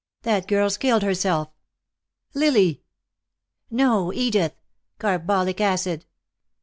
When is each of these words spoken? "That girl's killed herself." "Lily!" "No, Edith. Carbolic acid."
"That 0.23 0.47
girl's 0.47 0.77
killed 0.79 1.03
herself." 1.03 1.49
"Lily!" 2.33 2.81
"No, 3.69 4.11
Edith. 4.11 4.55
Carbolic 4.97 5.61
acid." 5.61 6.07